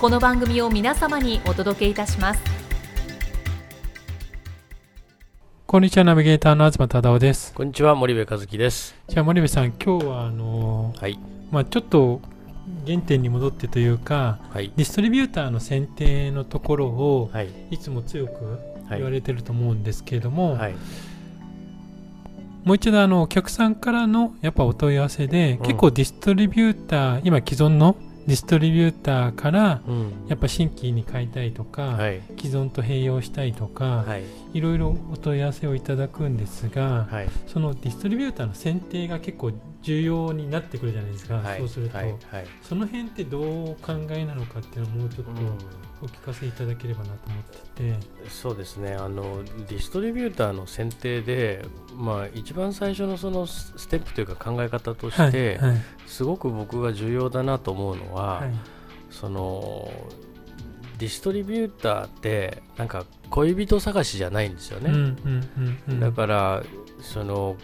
[0.00, 2.40] この番組を皆様にお届けいたします。
[5.66, 7.52] こんにちは、ナビゲーターの東忠夫です。
[7.52, 8.94] こんにちは森部和樹です。
[9.08, 11.18] じゃあ、森部さん、今日は、あのーはい。
[11.50, 12.20] まあ、ちょっと
[12.86, 14.72] 原点に戻ってというか、はい。
[14.76, 17.48] ディストリビューターの選定のところを、はい。
[17.72, 18.44] いつも強く
[18.88, 20.74] はい言われてると思うんですけれども、はい。
[22.62, 25.66] もう一度あのお客さんからのやっぱお問い合わせで、うん。
[25.66, 27.96] 結構ディストリビューター今既存の
[28.28, 30.12] ディストリビューターからうん。
[30.28, 32.20] やっぱ新規に買いたいとか、はい。
[32.36, 34.22] 既存と併用したいとか、はい。
[34.52, 37.28] いろいろお問い合わせをいただくんですが、はい。
[37.46, 41.58] そのディストリビューターの選定が結構重要になってくるじゃないですか、はい。
[41.58, 41.98] そうすると、
[42.60, 45.34] その辺ってどうお考えなのかっていうのをもうちょっとう
[46.02, 48.94] お聞かせいただければなと思ってて、んそうですね。
[48.94, 55.82] あのディストリビューターの選定で、まあ、一番最初のそのスステップというか考え方として、はいはい。
[56.06, 58.50] すごく僕が重要だなと思うのは、はい。
[59.10, 59.90] その
[60.98, 64.90] ディストリビューターってなんか恋人探しじゃないんですよね。
[64.90, 66.00] うんうんうんうん。
[66.00, 66.62] だから
[67.00, 67.56] その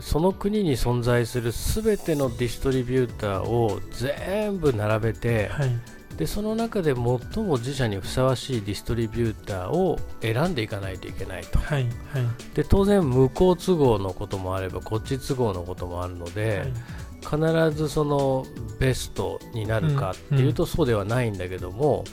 [0.00, 5.70] その国に存在する全てのディストリビューターを全部並べてはい
[6.16, 11.58] でその中で最も自社にふさわしいディストリビューターを選んでいかないといけないと。
[11.58, 11.92] はいはい。
[12.54, 16.72] で当然向こう都合のこともあればこっち都合のこともあるので、
[17.20, 17.38] 必
[17.76, 18.46] ずその
[18.78, 22.04] ベストになるかっていうとそうではないんだけども、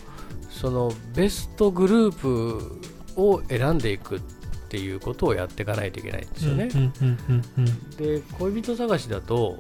[0.50, 2.82] そのベストグループ
[3.16, 4.22] を選んでいくっ
[4.70, 6.70] ていうことをやっていかないといけないんですよね。
[6.74, 7.90] うんうんうんうんうん。
[7.98, 9.58] で恋人探しだと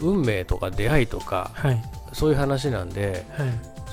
[0.00, 3.48] 運命とか出会いとかはいそういう話なんではい。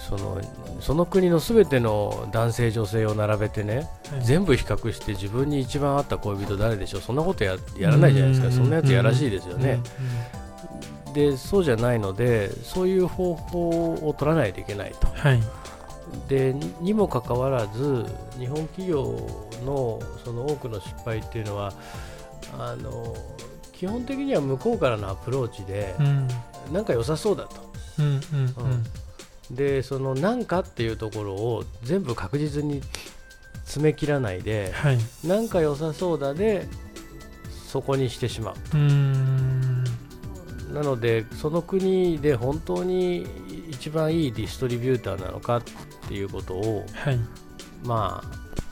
[0.07, 0.39] その
[0.81, 4.23] その国の全ての男性女性を並べてねはい。
[4.23, 7.01] 全部比較して自分に一番合った恋人誰でしょう。
[7.01, 8.51] そんなことややらないじゃないですか。
[8.51, 9.79] そんなやつやらしいですよね。
[11.13, 15.07] でそうじゃないのでそういう方法を取らないといけないと。
[15.07, 15.41] はい。
[16.27, 18.05] でににもかかわらず
[18.37, 19.17] 日本企業
[19.65, 21.73] のその多くの失敗っていうのは
[22.59, 23.15] あの
[23.71, 26.27] 基本的には向こうからのアプローチでうん。
[26.73, 27.64] なんか良さそうだと。
[27.99, 28.19] うんうん
[29.51, 29.55] うん。
[29.55, 32.81] でそのなんかっていうところを全部確実に
[33.63, 34.97] 詰め切らないではい。
[35.23, 36.67] なんか良さそうだで
[37.67, 38.55] そこにしてしまう。
[40.73, 43.25] なのでその国で本当に
[43.69, 45.63] 一番いいディストリビューターなのかっ
[46.07, 47.19] ていうことをはい。
[47.83, 48.23] ま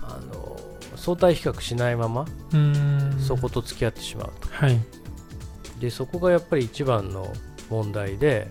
[0.02, 0.60] ああの
[0.96, 2.26] 相対比較しないまま
[3.20, 4.48] そこと付き合ってしまうと。
[4.50, 4.80] はい。
[5.80, 7.32] でそこがやっぱり一番の
[7.70, 8.50] 問題で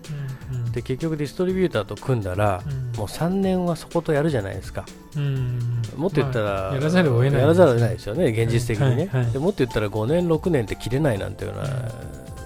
[0.51, 2.99] うんうんで結局ディストリビューターと組んだらうん。
[2.99, 4.87] もう3年はそことやるじゃないですか。
[5.17, 5.83] うん。
[5.97, 7.41] もっと言ったら、まあやらざるを得ない。
[7.43, 11.67] やらざるを得ないですよね現実的にね、でもっと言ったら5年6年って切れないなんていうのは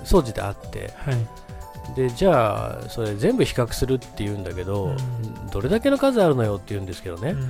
[0.04, 0.92] 総じてあって。
[0.96, 1.16] はい。
[1.94, 5.50] でじゃあそれ全部比較するって言うんだけど、うん。
[5.50, 7.48] どれだけの数あるのよって言うんですけどね、うん。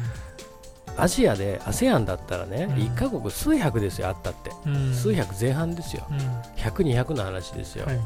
[0.98, 2.74] アジアで ASEAN だったらね、うん。
[2.74, 4.92] 1カ国数百ですよあったって、うん。
[4.92, 6.06] 数百前半ですよ。
[6.10, 6.16] うん。
[6.56, 8.00] 100200の話ですよ、はい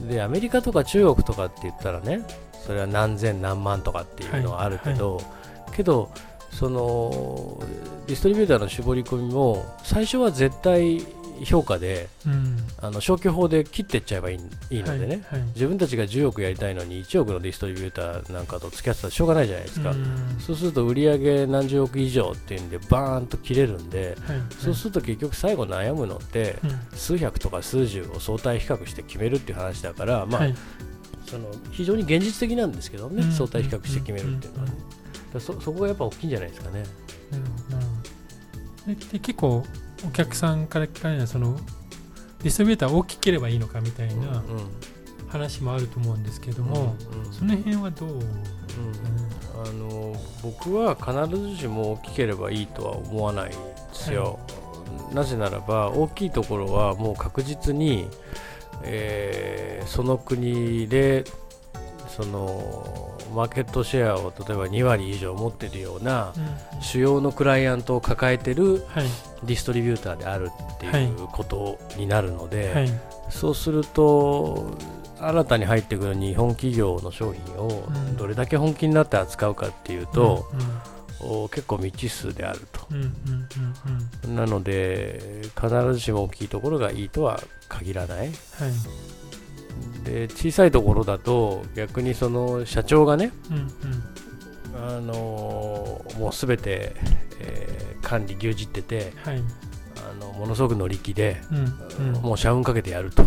[0.00, 2.22] でアメリカとか中国とかって言ったらね
[2.66, 5.20] それは何千何万とかっていうのはあるけど、
[5.74, 6.10] けど
[6.50, 7.58] その
[8.06, 11.00] ディストリビューターの絞り込みも最初は絶対
[11.44, 12.56] 評価でうん。
[12.78, 14.38] あの消去法で切っていっちゃえばいい
[14.70, 15.48] いいのでね、はいはい。
[15.54, 20.36] 自分たちが10億やりたいのに1億のディストリビューターなんかと付き合ってたらしょうがないじゃないですか、うん。
[20.38, 24.38] そうすると売上何十億以上っていうんでバーンと切れるんで、はい。
[24.58, 26.70] そうすると結局最後悩むのってうん。
[26.96, 30.54] 数百とか数十を相対比較して決めるっていう話だから、まあはい。
[31.26, 33.32] その非常に現実的なんですけどね、うん。
[33.32, 34.74] 相対比較して決めるっていうのはね。
[35.38, 36.82] そそこがやっぱ大きいんじゃないですかね。
[37.30, 38.12] なるほどなるほど
[38.86, 39.64] でで結構
[40.06, 41.56] お客さんから聞かれるのはその
[42.42, 44.42] ディストリビューター大きければいいのかみたいなうん
[45.28, 48.26] 話もあると思うんですけども、うんうんその辺はどう、うんうん。
[49.64, 53.56] あの僕は必ずしも大きければいいとは思わないで
[53.92, 54.38] すよ、
[55.06, 58.06] はい、なぜならば大きいところはもう確実に、
[58.82, 61.24] えー、その国で
[62.16, 66.34] そのマーケットシェアを例えば2割以上持っているような
[66.80, 68.84] 主要のクライアントを抱えてる
[69.44, 72.88] ディストリビューターであるっていうことになるので、
[73.30, 74.76] そうすると
[75.18, 77.88] 新たに入ってくる日本企業の商品を
[78.18, 80.46] どれだけ本気になって扱うかっていうと、
[81.50, 82.86] 結構未知数であると、
[84.28, 88.28] なので必ずしも大きいところがいいとは限らない、はい、
[90.02, 95.14] で小さいところだと逆にその社長がね、うんうん、あの
[96.18, 96.94] もうすべて、
[97.40, 99.42] えー、管理牛耳ってて、はい、
[100.10, 103.22] あのものすごく乗り気で、うんうん、もう社運かけてやると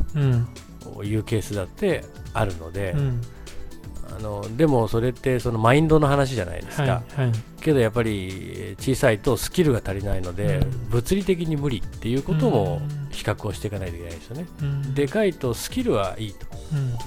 [1.04, 3.22] いうケースだってあるので、うん、
[4.18, 7.32] あのでもそれってそのマインドの話じゃないですか、はいはい、
[7.62, 12.82] けどやっぱり小さいとスキルが足りないので、うん、物理的に無理っていうことも
[13.16, 16.46] 比較をしていかないといけないですよね、うん、でかいとスキルはいいと、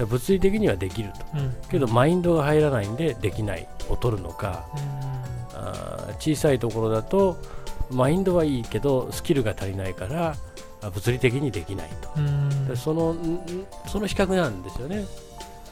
[0.00, 4.66] うん、物理的にはできると、けどマインドが入らないんでできないを取るのか、
[5.54, 7.36] あ小さいところだと
[7.90, 10.36] マインドはいいけどスキルが足りないから
[10.90, 11.90] 物理的にできない
[12.68, 13.14] と、その
[13.86, 15.04] その比較なんですよね。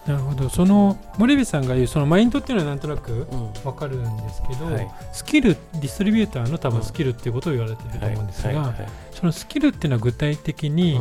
[0.06, 0.49] なるほど。
[0.49, 3.26] その森部さんが言うそのマインドっていうのはなんとなく
[3.64, 8.75] 分かるんですけど、うんはい、スキルディストリビューターの多分スキルっていうことを言われてると思うんですが、
[9.12, 11.00] そのスキルっていうのは具体的に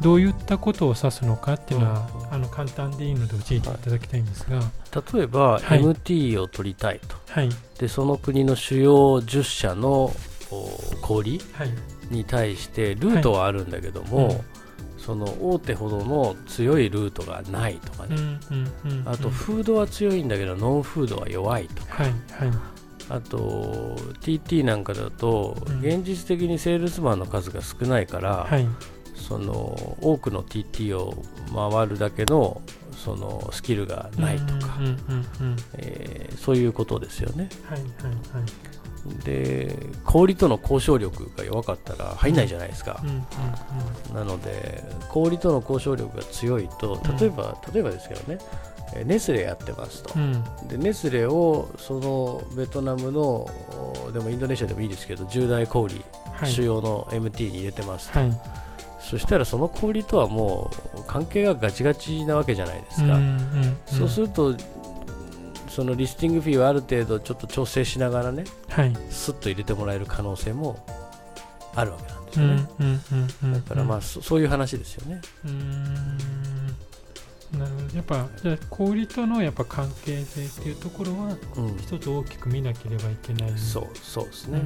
[0.00, 4.60] どういったことを指すのかっていうのは、うん、あの簡単でいいので教えていただきたいんですが、
[5.16, 7.48] 例えば、はい、MT を取りたいと、はい、
[7.78, 10.12] でその国の主要10社の
[11.00, 11.40] 小売
[12.10, 14.44] に対してルートはあるんだけども、
[15.04, 18.16] その大手ほどの強いルートがないとかね、
[19.04, 22.52] あとフードは強いんだけどノンフードは弱いとか、はいはい、
[23.10, 28.66] あと TT なんかだと現実的にセールスマンの数が少ないから、はい、
[29.14, 31.22] その多くの TT を
[31.54, 32.62] 回るだけの
[32.96, 34.78] そのスキルがないとか。
[36.38, 37.48] そういうことですよね。
[37.64, 38.83] はいはいはい
[39.24, 43.02] で小売との交渉力が弱かったら入んないじゃないですか、
[44.14, 48.38] なので小売との交渉力が強いと例えば、例えばですけどね
[49.04, 53.48] ネスレやってますと、うん、でネスレをそのベトナムの
[54.12, 55.88] でもインドネシアでもいいですけど10大小売、
[56.32, 58.32] はい、主要の MT に入れてますと、はい、
[59.00, 63.18] そしたらその小売とはもう関係がガチガチなわけじゃないですか、
[63.86, 64.54] そうすると
[65.74, 70.86] そのリスティングフィーはある程度ちょっと調整しながらね、はい、スッと入れてもらえる可能性も
[71.74, 73.58] あるわけなんですよね。
[73.58, 75.20] だからまあそういう話ですよね。
[77.58, 77.96] なるほど。
[77.96, 81.36] やっぱじゃ小売とのやっぱ関係性っていうところは、
[81.80, 84.62] 一つ大きく見なければいけない、そうそうですね。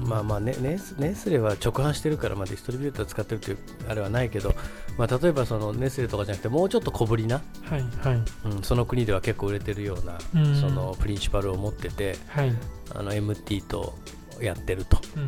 [0.00, 4.54] まあまあねネスネスレは直販してるから、まあ、ディストリビューター使ってるというあれはないけど、
[4.96, 8.22] まあ、例えばそのネスレとかじゃなくてもうちょっと小ぶりな、はいはい。
[8.46, 10.18] うん、その国では結構売れてるような、
[10.54, 12.52] そのプリンシパルを持ってて、はい、
[12.94, 13.98] あの MT と
[14.40, 15.22] やってると、うん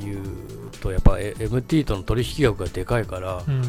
[0.00, 3.62] うん、いうとやっぱ MT との取引額がでかいから、うん、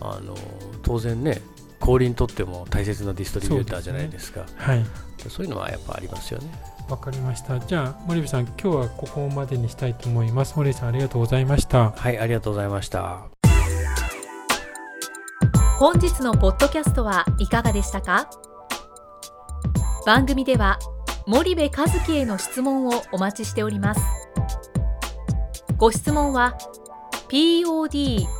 [0.00, 0.34] あの
[0.82, 1.40] 当然ね
[1.78, 4.44] 氷にとっても大切なディストリビューターじゃないですか。
[4.46, 4.84] そう、ねはい、
[5.28, 6.50] そういうのはやっぱありますよね。
[6.88, 7.58] わかりました。
[7.60, 10.54] じゃあ森部さん、今日はここまでにしたいと思います。
[10.56, 11.92] 森部さん、ありがとうございました。
[11.92, 13.26] はい、ありがとうございました。
[15.78, 18.28] 本日のポッドキャストはいかがでしたか？
[20.04, 20.78] 番組では
[21.26, 24.00] 森部和樹への質問をお待ちしております。
[25.78, 26.58] ご質問は
[27.28, 28.39] podcast